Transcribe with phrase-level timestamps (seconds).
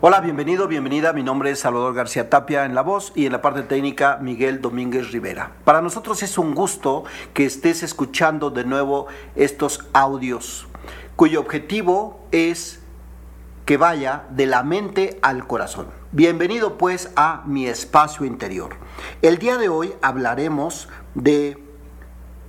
[0.00, 1.12] Hola, bienvenido, bienvenida.
[1.12, 4.60] Mi nombre es Salvador García Tapia en la voz y en la parte técnica Miguel
[4.60, 5.52] Domínguez Rivera.
[5.64, 10.66] Para nosotros es un gusto que estés escuchando de nuevo estos audios,
[11.16, 12.80] cuyo objetivo es
[13.64, 15.86] que vaya de la mente al corazón.
[16.12, 18.76] Bienvenido pues a mi espacio interior.
[19.22, 21.56] El día de hoy hablaremos de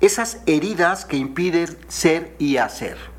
[0.00, 3.17] esas heridas que impiden ser y hacer.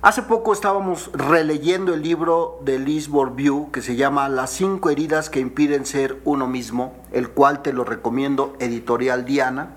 [0.00, 5.28] Hace poco estábamos releyendo el libro de Liz Bourbeau que se llama Las cinco heridas
[5.28, 9.70] que impiden ser uno mismo, el cual te lo recomiendo, editorial Diana.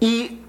[0.00, 0.40] Y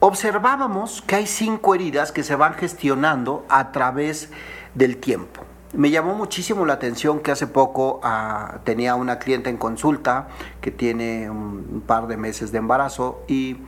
[0.00, 4.30] observábamos que hay cinco heridas que se van gestionando a través
[4.74, 5.44] del tiempo.
[5.72, 10.26] Me llamó muchísimo la atención que hace poco ah, tenía una clienta en consulta
[10.60, 13.58] que tiene un par de meses de embarazo y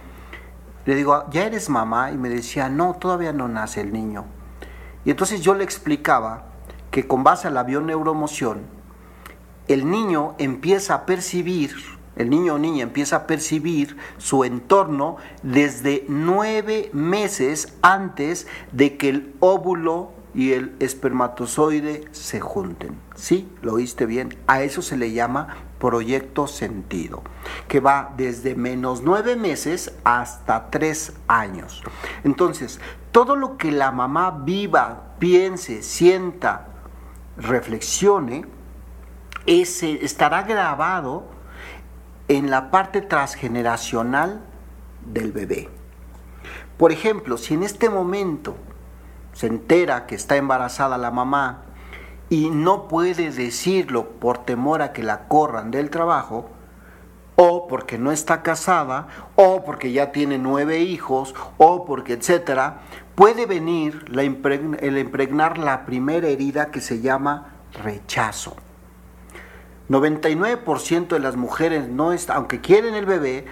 [0.88, 2.12] le digo, ¿ya eres mamá?
[2.12, 4.24] Y me decía, no, todavía no nace el niño.
[5.04, 6.46] Y entonces yo le explicaba
[6.90, 8.62] que con base a la bioneuromoción,
[9.66, 11.74] el niño empieza a percibir,
[12.16, 19.10] el niño o niña empieza a percibir su entorno desde nueve meses antes de que
[19.10, 22.96] el óvulo y el espermatozoide se junten.
[23.16, 23.52] ¿Sí?
[23.60, 24.38] ¿Lo oíste bien?
[24.46, 27.24] A eso se le llama proyecto sentido,
[27.66, 31.82] que va desde menos nueve meses hasta tres años.
[32.22, 32.78] Entonces,
[33.10, 36.68] todo lo que la mamá viva, piense, sienta,
[37.36, 38.46] reflexione,
[39.44, 41.24] ese estará grabado
[42.28, 44.40] en la parte transgeneracional
[45.04, 45.68] del bebé.
[46.76, 48.54] Por ejemplo, si en este momento
[49.38, 51.62] se entera que está embarazada la mamá
[52.28, 56.50] y no puede decirlo por temor a que la corran del trabajo,
[57.36, 62.80] o porque no está casada, o porque ya tiene nueve hijos, o porque etcétera,
[63.14, 68.56] puede venir el impregnar la primera herida que se llama rechazo.
[69.88, 73.46] 99% de las mujeres no está, aunque quieren el bebé,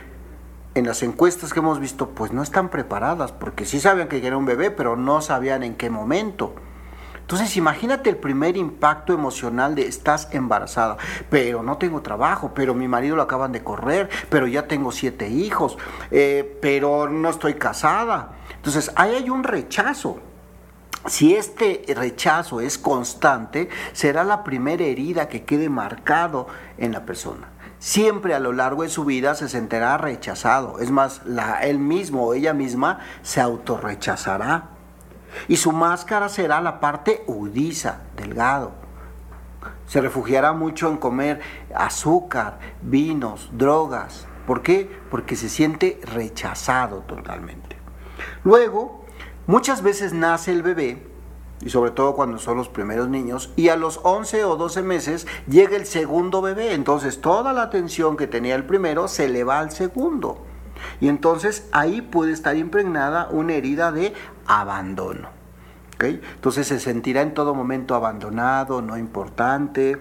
[0.77, 4.37] en las encuestas que hemos visto, pues no están preparadas, porque sí sabían que era
[4.37, 6.55] un bebé, pero no sabían en qué momento.
[7.19, 10.99] Entonces imagínate el primer impacto emocional de estás embarazada,
[11.31, 15.31] pero no tengo trabajo, pero mi marido lo acaban de correr, pero ya tengo siete
[15.31, 15.79] hijos,
[16.11, 18.33] eh, pero no estoy casada.
[18.55, 20.21] Entonces ahí hay un rechazo.
[21.07, 26.47] Si este rechazo es constante, será la primera herida que quede marcado
[26.79, 30.81] en la persona siempre a lo largo de su vida se sentirá rechazado.
[30.81, 34.71] Es más, la, él mismo o ella misma se autorrechazará.
[35.49, 38.73] Y su máscara será la parte udiza, delgado.
[39.87, 41.41] Se refugiará mucho en comer
[41.75, 44.27] azúcar, vinos, drogas.
[44.49, 44.91] ¿Por qué?
[45.09, 47.77] Porque se siente rechazado totalmente.
[48.43, 49.06] Luego,
[49.47, 51.17] muchas veces nace el bebé
[51.65, 55.27] y sobre todo cuando son los primeros niños, y a los 11 o 12 meses
[55.49, 59.61] llega el segundo bebé, entonces toda la atención que tenía el primero se le va
[59.61, 60.45] al segundo.
[61.01, 64.13] Y entonces ahí puede estar impregnada una herida de
[64.47, 65.36] abandono.
[65.99, 69.97] Entonces se sentirá en todo momento abandonado, no importante.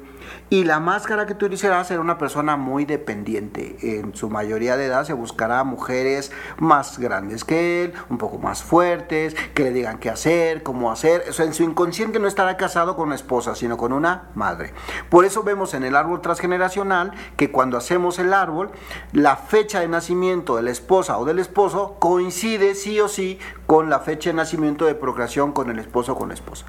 [0.50, 3.78] Y la máscara que tú utilizarás será una persona muy dependiente.
[3.82, 8.64] En su mayoría de edad se buscará mujeres más grandes que él, un poco más
[8.64, 11.24] fuertes, que le digan qué hacer, cómo hacer.
[11.30, 14.74] O en su inconsciente no estará casado con una esposa, sino con una madre.
[15.10, 18.72] Por eso vemos en el árbol transgeneracional que cuando hacemos el árbol,
[19.14, 23.90] la fecha de nacimiento de la esposa o del esposo coincide sí o sí con
[23.90, 26.66] la fecha de nacimiento de procreación con el esposo o con la esposa.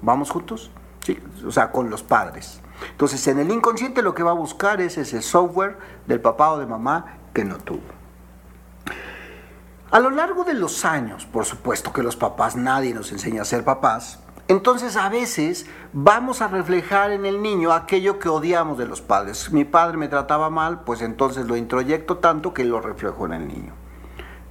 [0.00, 0.70] ¿Vamos juntos?
[1.00, 2.60] Sí, o sea, con los padres.
[2.90, 6.58] Entonces, en el inconsciente lo que va a buscar es ese software del papá o
[6.58, 7.82] de mamá que no tuvo.
[9.90, 13.44] A lo largo de los años, por supuesto que los papás, nadie nos enseña a
[13.44, 18.86] ser papás, entonces a veces vamos a reflejar en el niño aquello que odiamos de
[18.86, 19.52] los padres.
[19.52, 23.48] Mi padre me trataba mal, pues entonces lo introyecto tanto que lo reflejo en el
[23.48, 23.81] niño.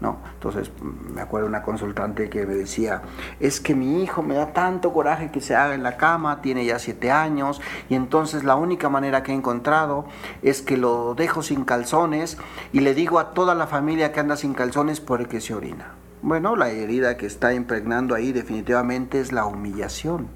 [0.01, 0.17] ¿No?
[0.33, 0.71] Entonces
[1.13, 3.03] me acuerdo una consultante que me decía,
[3.39, 6.65] es que mi hijo me da tanto coraje que se haga en la cama, tiene
[6.65, 10.05] ya siete años, y entonces la única manera que he encontrado
[10.41, 12.37] es que lo dejo sin calzones
[12.73, 15.93] y le digo a toda la familia que anda sin calzones porque se orina.
[16.23, 20.27] Bueno, la herida que está impregnando ahí definitivamente es la humillación,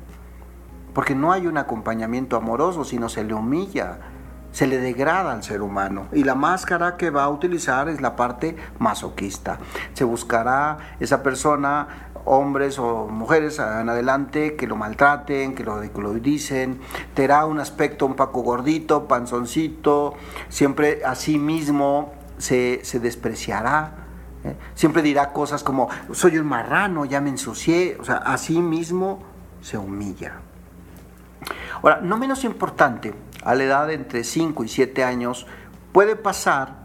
[0.93, 3.97] porque no hay un acompañamiento amoroso, sino se le humilla
[4.55, 6.07] se le degrada al ser humano.
[6.13, 9.57] Y la máscara que va a utilizar es la parte masoquista.
[9.93, 16.79] Se buscará esa persona, hombres o mujeres en adelante, que lo maltraten, que lo ridiculicen.
[17.13, 20.13] Tendrá un aspecto un poco gordito, panzoncito,
[20.47, 23.91] siempre a sí mismo se, despreciará.
[24.45, 24.55] ¿eh?
[24.73, 27.97] Siempre dirá cosas como, soy un marrano, ya me ensucié.
[27.99, 29.19] O sea, a sí mismo
[29.59, 30.35] se humilla.
[31.81, 33.13] Ahora, no menos importante,
[33.45, 35.47] a la edad de entre 5 y 7 años,
[35.93, 36.83] puede pasar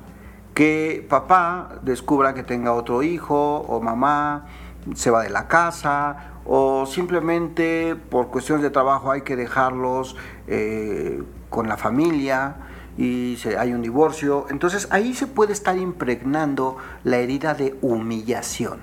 [0.55, 4.47] que papá descubra que tenga otro hijo o mamá
[4.95, 10.17] se va de la casa o simplemente por cuestiones de trabajo hay que dejarlos
[10.47, 12.57] eh, con la familia
[12.99, 14.47] y hay un divorcio.
[14.51, 18.81] Entonces ahí se puede estar impregnando la herida de humillación.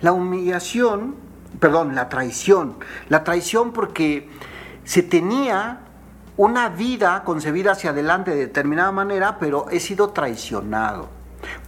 [0.00, 1.14] La humillación,
[1.60, 2.76] perdón, la traición.
[3.08, 4.28] La traición porque
[4.84, 5.85] se tenía
[6.36, 11.08] una vida concebida hacia adelante de determinada manera, pero he sido traicionado.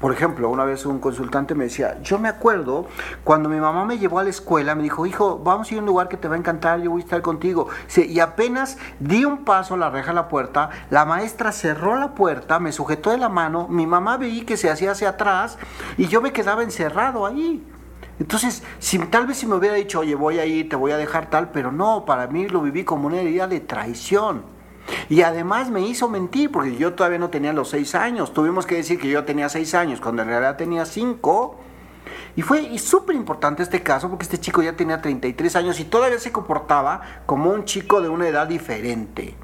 [0.01, 2.87] Por ejemplo, una vez un consultante me decía, yo me acuerdo
[3.25, 5.83] cuando mi mamá me llevó a la escuela, me dijo, hijo, vamos a ir a
[5.83, 7.69] un lugar que te va a encantar, yo voy a estar contigo.
[7.97, 12.15] Y apenas di un paso a la reja de la puerta, la maestra cerró la
[12.15, 15.59] puerta, me sujetó de la mano, mi mamá veí que se hacía hacia atrás
[15.97, 17.65] y yo me quedaba encerrado ahí.
[18.21, 20.97] Entonces, si, tal vez si me hubiera dicho, oye, voy a ir, te voy a
[20.97, 24.58] dejar tal, pero no, para mí lo viví como una herida de traición.
[25.09, 28.33] Y además me hizo mentir porque yo todavía no tenía los seis años.
[28.33, 31.59] Tuvimos que decir que yo tenía seis años cuando en realidad tenía cinco.
[32.37, 36.19] Y fue súper importante este caso porque este chico ya tenía 33 años y todavía
[36.19, 39.35] se comportaba como un chico de una edad diferente.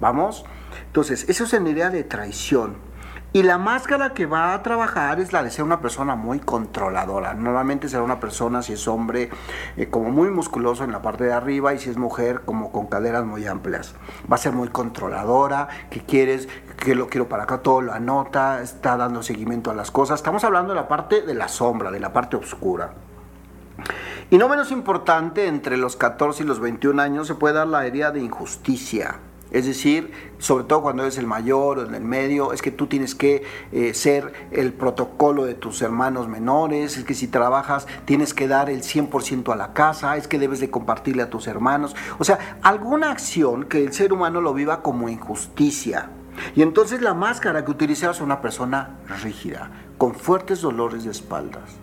[0.00, 0.44] ¿Vamos?
[0.86, 2.76] Entonces, eso es en idea de traición.
[3.30, 7.34] Y la máscara que va a trabajar es la de ser una persona muy controladora.
[7.34, 9.28] Normalmente será una persona, si es hombre,
[9.76, 12.86] eh, como muy musculoso en la parte de arriba y si es mujer, como con
[12.86, 13.94] caderas muy amplias.
[14.32, 16.48] Va a ser muy controladora, que quieres,
[16.78, 20.20] que lo quiero para acá, todo lo anota, está dando seguimiento a las cosas.
[20.20, 22.94] Estamos hablando de la parte de la sombra, de la parte oscura.
[24.30, 27.86] Y no menos importante, entre los 14 y los 21 años se puede dar la
[27.86, 32.52] herida de injusticia es decir, sobre todo cuando eres el mayor o en el medio,
[32.52, 37.14] es que tú tienes que eh, ser el protocolo de tus hermanos menores, es que
[37.14, 41.22] si trabajas tienes que dar el 100% a la casa, es que debes de compartirle
[41.22, 41.96] a tus hermanos.
[42.18, 46.10] O sea, alguna acción que el ser humano lo viva como injusticia.
[46.54, 51.78] Y entonces la máscara que utilizas es una persona rígida, con fuertes dolores de espaldas.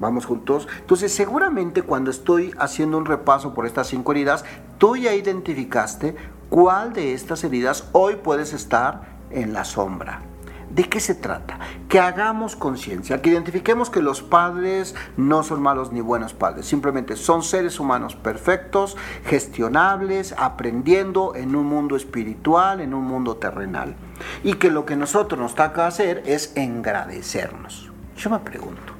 [0.00, 0.68] Vamos juntos.
[0.78, 4.44] Entonces, seguramente cuando estoy haciendo un repaso por estas cinco heridas,
[4.78, 6.14] tú ya identificaste
[6.48, 10.22] cuál de estas heridas hoy puedes estar en la sombra.
[10.70, 11.58] ¿De qué se trata?
[11.88, 17.16] Que hagamos conciencia, que identifiquemos que los padres no son malos ni buenos padres, simplemente
[17.16, 23.96] son seres humanos perfectos, gestionables, aprendiendo en un mundo espiritual, en un mundo terrenal.
[24.44, 27.90] Y que lo que nosotros nos toca hacer es engradecernos.
[28.16, 28.92] Yo me pregunto,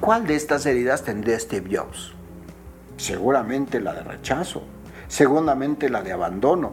[0.00, 2.12] ¿cuál de estas heridas tendría Steve Jobs?
[2.96, 4.64] Seguramente la de rechazo,
[5.08, 6.72] segundamente la de abandono.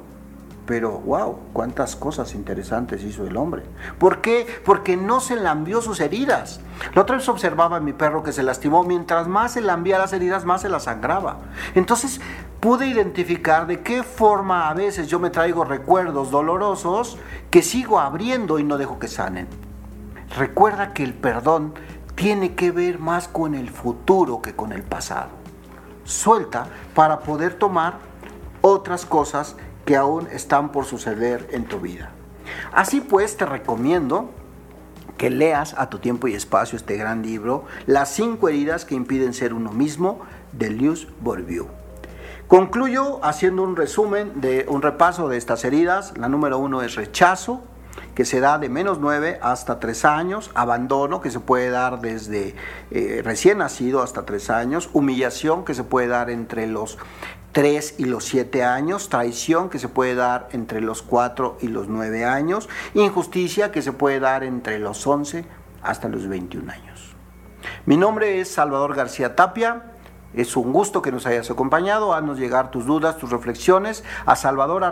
[0.65, 3.63] Pero wow, cuántas cosas interesantes hizo el hombre.
[3.99, 4.47] ¿Por qué?
[4.65, 6.59] Porque no se lambió sus heridas.
[6.95, 10.11] La otra vez observaba a mi perro que se lastimó, mientras más se lambía las
[10.11, 11.37] heridas, más se las sangraba.
[11.75, 12.19] Entonces
[12.59, 17.19] pude identificar de qué forma a veces yo me traigo recuerdos dolorosos
[17.51, 19.47] que sigo abriendo y no dejo que sanen.
[20.35, 21.75] Recuerda que el perdón
[22.15, 25.29] tiene que ver más con el futuro que con el pasado.
[26.05, 27.99] Suelta para poder tomar
[28.65, 32.09] otras cosas que aún están por suceder en tu vida.
[32.73, 34.31] Así pues, te recomiendo
[35.17, 39.35] que leas a tu tiempo y espacio este gran libro, Las cinco heridas que impiden
[39.35, 40.21] ser uno mismo,
[40.51, 41.67] de Luis Bourdieu.
[42.48, 46.17] Concluyo haciendo un resumen de un repaso de estas heridas.
[46.17, 47.62] La número uno es rechazo,
[48.15, 52.55] que se da de menos 9 hasta 3 años, abandono que se puede dar desde
[52.89, 56.98] eh, recién nacido hasta 3 años, humillación que se puede dar entre los
[57.55, 61.88] 3 y los 7 años, traición que se puede dar entre los 4 y los
[61.88, 65.45] 9 años, injusticia que se puede dar entre los 11
[65.81, 67.15] hasta los 21 años.
[67.85, 69.83] Mi nombre es Salvador García Tapia.
[70.33, 72.13] Es un gusto que nos hayas acompañado.
[72.13, 74.83] Haznos llegar tus dudas, tus reflexiones a salvador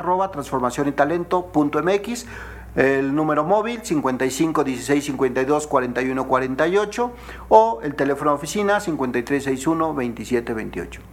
[2.77, 7.11] el número móvil 55 16 52 41 48
[7.49, 11.12] o el teléfono oficina 5361 27 28.